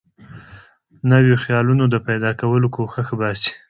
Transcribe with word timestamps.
نویو 1.09 1.41
خیالونو 1.43 1.83
د 1.89 1.95
پیدا 2.07 2.31
کولو 2.39 2.67
کوښښ 2.75 3.07
باسي. 3.19 3.51